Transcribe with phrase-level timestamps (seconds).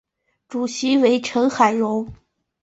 [0.47, 2.11] 主席为成海荣。